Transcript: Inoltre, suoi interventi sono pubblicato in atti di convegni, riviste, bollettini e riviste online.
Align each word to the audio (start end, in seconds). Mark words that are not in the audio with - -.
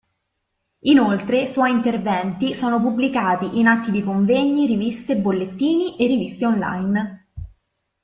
Inoltre, 0.79 1.45
suoi 1.45 1.69
interventi 1.69 2.55
sono 2.55 2.81
pubblicato 2.81 3.47
in 3.53 3.67
atti 3.67 3.91
di 3.91 4.01
convegni, 4.01 4.65
riviste, 4.65 5.17
bollettini 5.17 5.95
e 5.95 6.07
riviste 6.07 6.45
online. 6.47 7.27